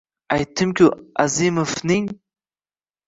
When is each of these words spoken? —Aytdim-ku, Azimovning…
—Aytdim-ku, 0.35 0.87
Azimovning… 1.25 2.09